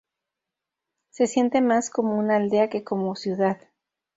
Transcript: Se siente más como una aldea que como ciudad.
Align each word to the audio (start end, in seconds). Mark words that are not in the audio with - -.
Se 1.11 1.27
siente 1.27 1.61
más 1.61 1.91
como 1.91 2.17
una 2.17 2.37
aldea 2.37 2.71
que 2.71 2.83
como 2.83 3.15
ciudad. 3.15 3.59